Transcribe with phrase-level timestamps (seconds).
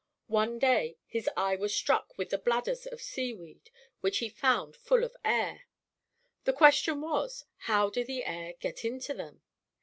[0.33, 3.69] One day his eye was struck with the bladders of seaweed,
[3.99, 5.67] which he found full of air.
[6.45, 9.43] The question was, how did the air get into them?